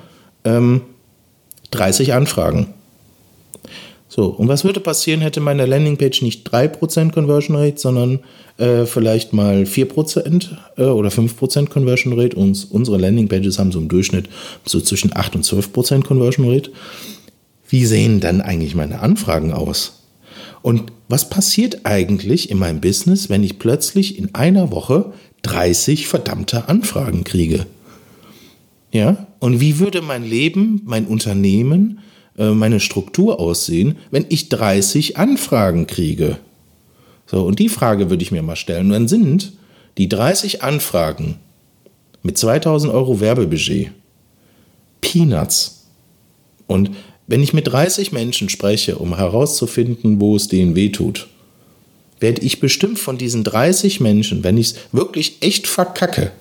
ähm, 0.47 0.81
30 1.71 2.13
Anfragen. 2.13 2.73
So, 4.09 4.25
und 4.25 4.47
was 4.47 4.63
würde 4.63 4.79
passieren, 4.79 5.21
hätte 5.21 5.41
meine 5.41 5.65
Landingpage 5.65 6.21
nicht 6.21 6.49
3% 6.49 7.11
Conversion 7.11 7.57
Rate, 7.57 7.77
sondern 7.77 8.19
äh, 8.57 8.85
vielleicht 8.85 9.33
mal 9.33 9.63
4% 9.63 10.47
äh, 10.77 10.83
oder 10.83 11.09
5% 11.09 11.67
Conversion 11.67 12.19
Rate. 12.19 12.35
Und 12.35 12.67
unsere 12.71 12.97
Landingpages 12.97 13.59
haben 13.59 13.71
so 13.71 13.79
im 13.79 13.89
Durchschnitt 13.89 14.29
so 14.65 14.79
zwischen 14.79 15.15
8 15.15 15.35
und 15.35 15.45
12% 15.45 16.03
Conversion 16.03 16.49
Rate. 16.49 16.71
Wie 17.69 17.85
sehen 17.85 18.21
dann 18.21 18.41
eigentlich 18.41 18.75
meine 18.75 19.01
Anfragen 19.01 19.51
aus? 19.51 20.03
Und 20.61 20.91
was 21.09 21.29
passiert 21.29 21.81
eigentlich 21.85 22.49
in 22.49 22.57
meinem 22.57 22.81
Business, 22.81 23.29
wenn 23.29 23.43
ich 23.43 23.59
plötzlich 23.59 24.17
in 24.17 24.33
einer 24.33 24.71
Woche 24.71 25.13
30 25.43 26.07
verdammte 26.07 26.69
Anfragen 26.69 27.23
kriege? 27.23 27.65
Ja, 28.91 29.26
und 29.39 29.59
wie 29.59 29.79
würde 29.79 30.01
mein 30.01 30.23
Leben, 30.23 30.81
mein 30.85 31.05
Unternehmen, 31.05 31.99
äh, 32.37 32.51
meine 32.51 32.79
Struktur 32.79 33.39
aussehen, 33.39 33.97
wenn 34.11 34.25
ich 34.29 34.49
30 34.49 35.17
Anfragen 35.17 35.87
kriege? 35.87 36.37
So, 37.25 37.43
und 37.43 37.59
die 37.59 37.69
Frage 37.69 38.09
würde 38.09 38.23
ich 38.23 38.31
mir 38.31 38.41
mal 38.41 38.55
stellen. 38.55 38.87
Und 38.87 38.91
dann 38.93 39.07
sind 39.07 39.53
die 39.97 40.09
30 40.09 40.63
Anfragen 40.63 41.35
mit 42.23 42.37
2000 42.37 42.93
Euro 42.93 43.19
Werbebudget 43.19 43.91
Peanuts. 45.01 45.87
Und 46.67 46.91
wenn 47.27 47.43
ich 47.43 47.53
mit 47.53 47.67
30 47.67 48.11
Menschen 48.11 48.49
spreche, 48.49 48.97
um 48.97 49.15
herauszufinden, 49.15 50.19
wo 50.19 50.35
es 50.35 50.47
denen 50.47 50.75
wehtut, 50.75 51.27
werde 52.19 52.41
ich 52.41 52.59
bestimmt 52.59 52.97
von 52.97 53.17
diesen 53.17 53.43
30 53.43 53.99
Menschen, 53.99 54.43
wenn 54.43 54.57
ich 54.57 54.67
es 54.67 54.75
wirklich 54.91 55.37
echt 55.41 55.67
verkacke, 55.67 56.31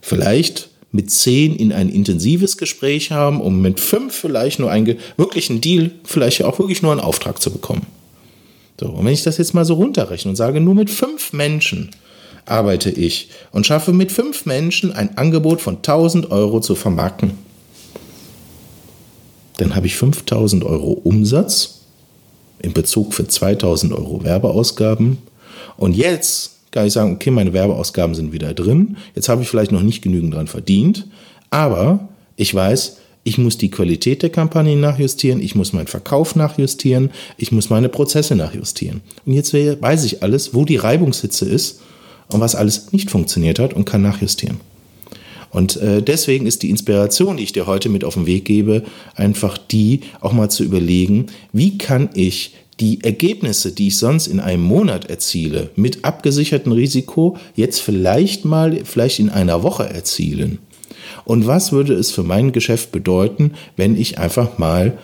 vielleicht 0.00 0.70
mit 0.92 1.10
zehn 1.10 1.56
in 1.56 1.72
ein 1.72 1.88
intensives 1.88 2.58
Gespräch 2.58 3.10
haben, 3.10 3.40
um 3.40 3.60
mit 3.60 3.80
fünf 3.80 4.14
vielleicht 4.14 4.58
nur 4.58 4.70
einen 4.70 4.98
wirklichen 5.16 5.60
Deal, 5.60 5.90
vielleicht 6.04 6.44
auch 6.44 6.58
wirklich 6.58 6.82
nur 6.82 6.92
einen 6.92 7.00
Auftrag 7.00 7.40
zu 7.40 7.50
bekommen. 7.50 7.86
So, 8.78 8.88
und 8.88 9.04
wenn 9.04 9.12
ich 9.12 9.22
das 9.22 9.38
jetzt 9.38 9.54
mal 9.54 9.64
so 9.64 9.74
runterrechne 9.74 10.30
und 10.30 10.36
sage, 10.36 10.60
nur 10.60 10.74
mit 10.74 10.90
fünf 10.90 11.32
Menschen 11.32 11.90
arbeite 12.44 12.90
ich 12.90 13.30
und 13.52 13.66
schaffe 13.66 13.92
mit 13.92 14.12
fünf 14.12 14.44
Menschen 14.44 14.92
ein 14.92 15.16
Angebot 15.16 15.60
von 15.60 15.76
1000 15.76 16.30
Euro 16.30 16.60
zu 16.60 16.74
vermarkten, 16.74 17.32
dann 19.58 19.74
habe 19.74 19.86
ich 19.86 19.96
5000 19.96 20.64
Euro 20.64 20.92
Umsatz 20.92 21.82
in 22.60 22.72
Bezug 22.72 23.14
für 23.14 23.26
2000 23.26 23.92
Euro 23.92 24.24
Werbeausgaben. 24.24 25.18
Und 25.76 25.96
jetzt 25.96 26.51
kann 26.72 26.86
ich 26.86 26.92
sagen, 26.92 27.12
okay, 27.12 27.30
meine 27.30 27.52
Werbeausgaben 27.52 28.16
sind 28.16 28.32
wieder 28.32 28.52
drin. 28.54 28.96
Jetzt 29.14 29.28
habe 29.28 29.42
ich 29.42 29.48
vielleicht 29.48 29.70
noch 29.70 29.82
nicht 29.82 30.02
genügend 30.02 30.34
dran 30.34 30.48
verdient, 30.48 31.06
aber 31.50 32.08
ich 32.36 32.52
weiß, 32.52 32.96
ich 33.24 33.38
muss 33.38 33.56
die 33.56 33.70
Qualität 33.70 34.22
der 34.22 34.30
Kampagne 34.30 34.74
nachjustieren, 34.74 35.40
ich 35.40 35.54
muss 35.54 35.72
meinen 35.72 35.86
Verkauf 35.86 36.34
nachjustieren, 36.34 37.10
ich 37.36 37.52
muss 37.52 37.70
meine 37.70 37.88
Prozesse 37.88 38.34
nachjustieren. 38.34 39.00
Und 39.24 39.34
jetzt 39.34 39.54
weiß 39.54 40.04
ich 40.04 40.22
alles, 40.22 40.54
wo 40.54 40.64
die 40.64 40.76
Reibungshitze 40.76 41.44
ist 41.44 41.80
und 42.28 42.40
was 42.40 42.56
alles 42.56 42.92
nicht 42.92 43.10
funktioniert 43.10 43.60
hat 43.60 43.74
und 43.74 43.84
kann 43.84 44.02
nachjustieren. 44.02 44.58
Und 45.50 45.76
äh, 45.76 46.02
deswegen 46.02 46.46
ist 46.46 46.62
die 46.62 46.70
Inspiration, 46.70 47.36
die 47.36 47.44
ich 47.44 47.52
dir 47.52 47.66
heute 47.66 47.90
mit 47.90 48.04
auf 48.04 48.14
den 48.14 48.26
Weg 48.26 48.46
gebe, 48.46 48.82
einfach 49.14 49.58
die, 49.58 50.00
auch 50.20 50.32
mal 50.32 50.48
zu 50.48 50.64
überlegen, 50.64 51.26
wie 51.52 51.76
kann 51.76 52.08
ich 52.14 52.54
die 52.82 53.04
Ergebnisse, 53.04 53.70
die 53.70 53.86
ich 53.86 53.98
sonst 53.98 54.26
in 54.26 54.40
einem 54.40 54.64
Monat 54.64 55.08
erziele, 55.08 55.70
mit 55.76 56.04
abgesichertem 56.04 56.72
Risiko, 56.72 57.36
jetzt 57.54 57.80
vielleicht 57.80 58.44
mal, 58.44 58.84
vielleicht 58.84 59.20
in 59.20 59.30
einer 59.30 59.62
Woche 59.62 59.88
erzielen. 59.88 60.58
Und 61.24 61.46
was 61.46 61.70
würde 61.70 61.94
es 61.94 62.10
für 62.10 62.24
mein 62.24 62.50
Geschäft 62.50 62.90
bedeuten, 62.90 63.52
wenn 63.76 63.96
ich 63.96 64.18
einfach 64.18 64.58
mal 64.58 64.98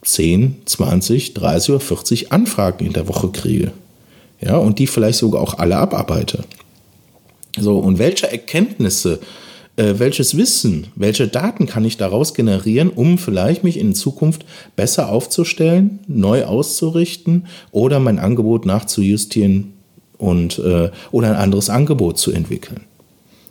10, 0.00 0.62
20, 0.64 1.34
30 1.34 1.70
oder 1.70 1.80
40 1.80 2.32
Anfragen 2.32 2.86
in 2.86 2.94
der 2.94 3.08
Woche 3.08 3.28
kriege? 3.28 3.72
Ja, 4.40 4.56
und 4.56 4.78
die 4.78 4.86
vielleicht 4.86 5.18
sogar 5.18 5.42
auch 5.42 5.58
alle 5.58 5.76
abarbeite. 5.76 6.44
So, 7.58 7.76
und 7.76 7.98
welche 7.98 8.32
Erkenntnisse 8.32 9.20
äh, 9.76 9.94
welches 9.96 10.36
Wissen, 10.36 10.88
welche 10.96 11.28
Daten 11.28 11.66
kann 11.66 11.84
ich 11.84 11.96
daraus 11.96 12.34
generieren, 12.34 12.90
um 12.90 13.18
vielleicht 13.18 13.64
mich 13.64 13.78
in 13.78 13.94
Zukunft 13.94 14.44
besser 14.76 15.08
aufzustellen, 15.08 16.00
neu 16.06 16.44
auszurichten 16.44 17.46
oder 17.70 17.98
mein 17.98 18.18
Angebot 18.18 18.66
nachzujustieren 18.66 19.72
und 20.18 20.58
äh, 20.58 20.90
oder 21.10 21.28
ein 21.28 21.36
anderes 21.36 21.70
Angebot 21.70 22.18
zu 22.18 22.32
entwickeln. 22.32 22.82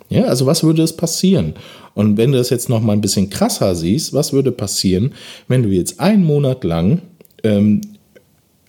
Ja, 0.08 0.24
also 0.24 0.46
was 0.46 0.62
würde 0.62 0.82
es 0.82 0.96
passieren? 0.96 1.54
Und 1.94 2.16
wenn 2.16 2.32
du 2.32 2.38
das 2.38 2.50
jetzt 2.50 2.68
noch 2.68 2.80
mal 2.80 2.92
ein 2.92 3.00
bisschen 3.00 3.30
krasser 3.30 3.74
siehst, 3.74 4.12
was 4.12 4.32
würde 4.32 4.52
passieren, 4.52 5.12
wenn 5.48 5.62
du 5.62 5.70
jetzt 5.70 6.00
einen 6.00 6.24
Monat 6.24 6.64
lang 6.64 7.02
ähm, 7.42 7.80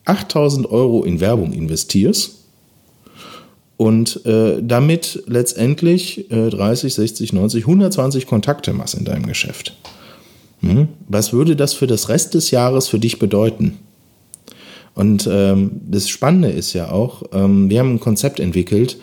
8000 0.05 0.69
Euro 0.69 1.03
in 1.03 1.19
Werbung 1.19 1.53
investierst 1.53 2.42
und 3.83 4.25
äh, 4.25 4.61
damit 4.63 5.23
letztendlich 5.27 6.31
äh, 6.31 6.49
30, 6.49 6.93
60, 6.93 7.33
90, 7.33 7.63
120 7.65 8.27
Kontakte 8.27 8.71
machst 8.71 8.93
in 8.93 9.03
deinem 9.03 9.25
Geschäft. 9.25 9.75
Hm? 10.61 10.87
Was 11.09 11.33
würde 11.33 11.57
das 11.57 11.73
für 11.73 11.85
das 11.85 12.07
Rest 12.07 12.33
des 12.33 12.49
Jahres 12.51 12.87
für 12.87 12.97
dich 12.97 13.19
bedeuten? 13.19 13.79
Und 14.95 15.27
ähm, 15.29 15.81
das 15.85 16.07
Spannende 16.07 16.47
ist 16.47 16.71
ja 16.71 16.91
auch, 16.91 17.23
ähm, 17.33 17.69
wir 17.69 17.79
haben 17.79 17.95
ein 17.95 17.99
Konzept 17.99 18.39
entwickelt, 18.39 18.99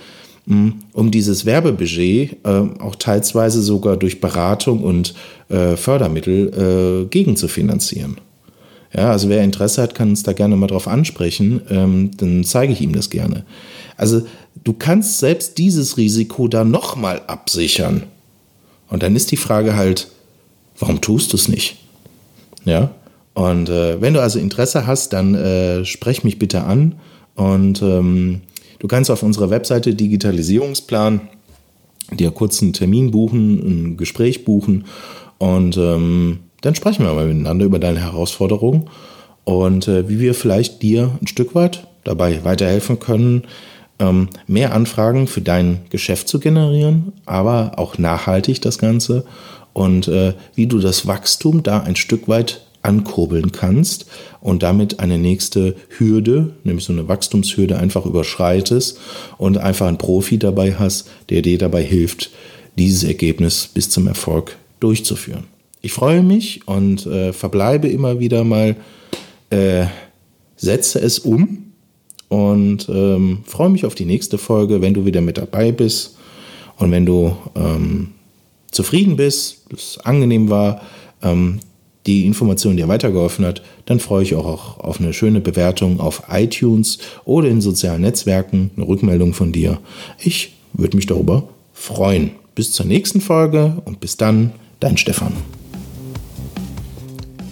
hm, 0.47 0.77
um 0.95 1.11
dieses 1.11 1.45
Werbebudget 1.45 2.39
äh, 2.45 2.49
auch 2.49 2.97
teilweise 2.97 3.61
sogar 3.61 3.99
durch 3.99 4.23
Beratung 4.23 4.83
und 4.83 5.13
äh, 5.51 5.77
Fördermittel 5.77 7.05
äh, 7.05 7.07
gegenzufinanzieren. 7.11 8.17
Ja, 8.93 9.13
also 9.13 9.29
wer 9.29 9.43
Interesse 9.45 9.83
hat, 9.83 9.95
kann 9.95 10.11
uns 10.11 10.23
da 10.23 10.33
gerne 10.33 10.57
mal 10.57 10.67
drauf 10.67 10.89
ansprechen, 10.89 11.61
ähm, 11.71 12.11
dann 12.17 12.43
zeige 12.45 12.73
ich 12.73 12.81
ihm 12.81 12.93
das 12.93 13.09
gerne. 13.09 13.45
Also 13.97 14.23
du 14.65 14.73
kannst 14.73 15.19
selbst 15.19 15.59
dieses 15.59 15.97
Risiko 15.97 16.49
da 16.49 16.65
nochmal 16.65 17.23
absichern. 17.27 18.05
Und 18.89 19.03
dann 19.03 19.15
ist 19.15 19.31
die 19.31 19.37
Frage 19.37 19.77
halt, 19.77 20.09
warum 20.79 21.01
tust 21.01 21.33
du 21.33 21.37
es 21.37 21.47
nicht? 21.47 21.77
Ja, 22.65 22.91
und 23.35 23.69
äh, 23.69 24.01
wenn 24.01 24.15
du 24.15 24.21
also 24.21 24.39
Interesse 24.39 24.87
hast, 24.87 25.13
dann 25.13 25.35
äh, 25.35 25.85
sprech 25.85 26.25
mich 26.25 26.39
bitte 26.39 26.65
an 26.65 26.97
und 27.37 27.81
ähm, 27.81 28.43
du 28.81 28.89
kannst 28.89 29.11
auf 29.11 29.23
unserer 29.23 29.51
Webseite 29.51 29.95
Digitalisierungsplan 29.95 31.21
dir 32.13 32.33
kurz 32.33 32.61
einen 32.61 32.73
Termin 32.73 33.13
buchen, 33.13 33.93
ein 33.93 33.97
Gespräch 33.97 34.45
buchen 34.45 34.85
und 35.39 35.77
ähm, 35.77 36.41
dann 36.61 36.75
sprechen 36.75 37.05
wir 37.05 37.13
mal 37.15 37.27
miteinander 37.27 37.65
über 37.65 37.79
deine 37.79 38.01
Herausforderungen 38.01 38.89
und 39.45 39.89
äh, 39.89 40.09
wie 40.09 40.21
wir 40.21 40.35
vielleicht 40.35 40.83
dir 40.83 41.19
ein 41.21 41.27
Stück 41.27 41.55
weit 41.55 41.87
dabei 42.05 42.45
weiterhelfen 42.45 42.99
können, 42.99 43.45
ähm, 43.99 44.29
mehr 44.47 44.75
Anfragen 44.75 45.27
für 45.27 45.41
dein 45.41 45.83
Geschäft 45.91 46.29
zu 46.29 46.41
generieren, 46.41 47.13
aber 47.27 47.73
auch 47.77 47.99
nachhaltig 47.99 48.61
das 48.63 48.79
Ganze 48.79 49.25
und 49.73 50.09
äh, 50.09 50.35
wie 50.55 50.67
du 50.67 50.79
das 50.79 51.07
Wachstum 51.07 51.63
da 51.63 51.81
ein 51.81 51.97
Stück 51.97 52.29
weit 52.29 52.63
ankurbeln 52.83 53.53
kannst 53.53 54.07
und 54.41 54.63
damit 54.63 55.01
eine 55.01 55.19
nächste 55.19 55.77
Hürde, 55.99 56.55
nämlich 56.65 56.85
so 56.87 56.93
eine 56.93 57.09
Wachstumshürde 57.09 57.79
einfach 57.79 58.07
überschreitest 58.07 58.99
und 59.37 59.59
einfach 59.59 59.87
einen 59.87 59.99
Profi 59.99 60.39
dabei 60.39 60.75
hast, 60.75 61.09
der 61.29 61.43
dir 61.43 61.59
dabei 61.59 61.83
hilft, 61.83 62.31
dieses 62.79 63.05
Ergebnis 63.05 63.69
bis 63.73 63.91
zum 63.91 64.07
Erfolg 64.07 64.57
durchzuführen. 64.81 65.50
Ich 65.83 65.93
freue 65.93 66.23
mich 66.23 66.67
und 66.67 67.07
äh, 67.07 67.33
verbleibe 67.33 67.89
immer 67.89 68.21
wieder 68.21 68.45
mal, 68.45 68.77
äh, 69.51 69.87
setze 70.57 71.01
es 71.01 71.19
um 71.19 71.73
und 72.29 72.89
ähm, 72.89 73.39
freue 73.45 73.71
mich 73.71 73.87
auf 73.87 73.95
die 73.95 74.05
nächste 74.05 74.39
Folge, 74.39 74.83
wenn 74.83 74.95
du 74.95 75.07
wieder 75.07 75.21
mit 75.21 75.39
dabei 75.39 75.73
bist 75.73 76.17
und 76.77 76.91
wenn 76.91 77.07
du 77.07 77.37
ähm, 77.57 78.09
zufrieden 78.71 79.17
bist, 79.17 79.67
es 79.75 79.99
angenehm 79.99 80.51
war, 80.51 80.83
ähm, 81.23 81.61
die 82.07 82.27
Information 82.27 82.77
dir 82.77 82.89
weitergeholfen 82.89 83.45
hat, 83.45 83.63
dann 83.87 84.01
freue 84.01 84.23
ich 84.23 84.35
auch 84.35 84.79
auf 84.79 85.01
eine 85.01 85.13
schöne 85.13 85.41
Bewertung 85.41 86.01
auf 86.01 86.25
iTunes 86.31 86.99
oder 87.25 87.49
in 87.49 87.61
sozialen 87.61 88.03
Netzwerken, 88.03 88.71
eine 88.77 88.89
Rückmeldung 88.89 89.35
von 89.35 89.53
dir. 89.53 89.79
Ich 90.19 90.55
würde 90.73 90.97
mich 90.97 91.07
darüber 91.07 91.49
freuen. 91.73 92.33
Bis 92.55 92.73
zur 92.73 92.87
nächsten 92.87 93.21
Folge 93.21 93.81
und 93.85 94.01
bis 94.01 94.17
dann, 94.17 94.53
dein 94.81 94.97
Stefan. 94.97 95.33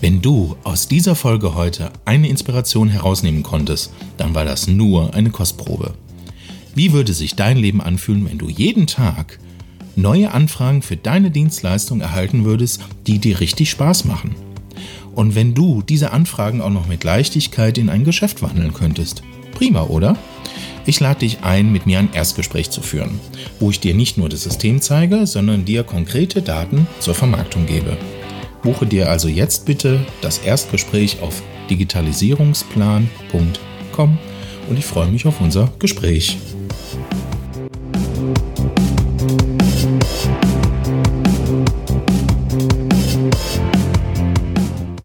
Wenn 0.01 0.23
du 0.23 0.55
aus 0.63 0.87
dieser 0.87 1.17
Folge 1.17 1.57
heute 1.57 1.91
eine 2.05 2.29
Inspiration 2.29 2.89
herausnehmen 2.89 3.43
konntest, 3.43 3.93
dann 4.17 4.33
war 4.33 4.45
das 4.45 4.69
nur 4.69 5.13
eine 5.13 5.31
Kostprobe. 5.31 5.95
Wie 6.77 6.93
würde 6.93 7.13
sich 7.13 7.35
dein 7.35 7.57
Leben 7.57 7.81
anfühlen, 7.81 8.25
wenn 8.29 8.39
du 8.39 8.49
jeden 8.49 8.87
Tag 8.87 9.41
neue 9.97 10.31
Anfragen 10.31 10.83
für 10.83 10.97
deine 10.97 11.33
Dienstleistung 11.33 12.01
erhalten 12.01 12.45
würdest, 12.45 12.81
die 13.09 13.19
dir 13.19 13.41
richtig 13.41 13.71
Spaß 13.71 14.05
machen? 14.05 14.37
Und 15.17 15.35
wenn 15.35 15.55
du 15.55 15.83
diese 15.83 16.13
Anfragen 16.13 16.61
auch 16.61 16.71
noch 16.71 16.87
mit 16.87 17.03
Leichtigkeit 17.03 17.77
in 17.77 17.89
ein 17.89 18.05
Geschäft 18.05 18.41
wandeln 18.41 18.73
könntest? 18.73 19.25
Prima, 19.51 19.83
oder? 19.83 20.17
Ich 20.87 21.01
lade 21.01 21.21
dich 21.21 21.39
ein, 21.43 21.73
mit 21.73 21.87
mir 21.87 21.99
ein 21.99 22.13
Erstgespräch 22.13 22.71
zu 22.71 22.83
führen, 22.83 23.19
wo 23.59 23.71
ich 23.71 23.81
dir 23.81 23.95
nicht 23.95 24.17
nur 24.17 24.29
das 24.29 24.45
System 24.45 24.81
zeige, 24.81 25.27
sondern 25.27 25.65
dir 25.65 25.83
konkrete 25.83 26.41
Daten 26.41 26.87
zur 27.01 27.17
Vermarktung 27.17 27.67
gebe. 27.67 27.97
Buche 28.63 28.87
dir 28.87 29.11
also 29.11 29.29
jetzt 29.29 29.67
bitte 29.67 30.01
das 30.21 30.39
Erstgespräch 30.39 31.21
auf 31.23 31.43
digitalisierungsplan.com 31.71 34.19
und 34.69 34.79
ich 34.79 34.85
freue 34.85 35.09
mich 35.09 35.27
auf 35.27 35.41
unser 35.41 35.73
Gespräch. 35.79 36.37